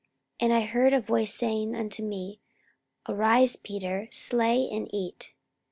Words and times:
44:011:007 0.39 0.39
And 0.47 0.53
I 0.55 0.61
heard 0.65 0.93
a 0.93 0.99
voice 0.99 1.33
saying 1.35 1.75
unto 1.75 2.01
me, 2.03 2.39
Arise, 3.07 3.55
Peter; 3.55 4.07
slay 4.09 4.67
and 4.71 4.89
eat. 4.91 5.33